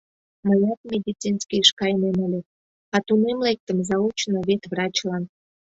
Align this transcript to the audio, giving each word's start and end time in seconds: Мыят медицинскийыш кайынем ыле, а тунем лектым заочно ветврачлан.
Мыят 0.47 0.79
медицинскийыш 0.91 1.69
кайынем 1.79 2.17
ыле, 2.27 2.41
а 2.95 2.97
тунем 3.07 3.37
лектым 3.47 3.77
заочно 3.89 4.37
ветврачлан. 4.47 5.23